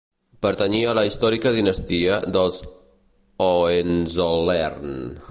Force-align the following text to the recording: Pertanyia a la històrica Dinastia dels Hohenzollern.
Pertanyia 0.43 0.87
a 0.91 0.95
la 0.99 1.03
històrica 1.09 1.51
Dinastia 1.57 2.17
dels 2.37 2.61
Hohenzollern. 3.49 4.97